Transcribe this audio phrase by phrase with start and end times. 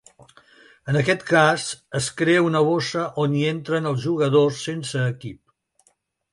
[0.93, 1.65] En aquesta cas,
[1.99, 5.91] es crea una bossa on hi entren els jugadors sense equip.